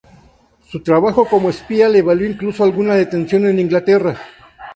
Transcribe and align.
Su 0.67 0.79
trabajo 0.81 1.27
como 1.29 1.51
espía 1.51 1.87
le 1.87 2.01
valió 2.01 2.25
incluso 2.27 2.63
alguna 2.63 2.95
detención 2.95 3.45
en 3.45 3.59
Inglaterra. 3.59 4.17